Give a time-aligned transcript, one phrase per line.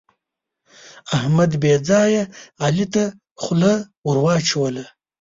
[1.17, 2.23] احمد بې ځایه
[2.63, 3.03] علي ته
[3.41, 3.73] خوله
[4.05, 4.85] ور واچوله.